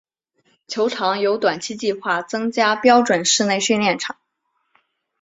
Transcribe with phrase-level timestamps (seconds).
[0.67, 4.17] 球场有短期计划增加标准室内训练场。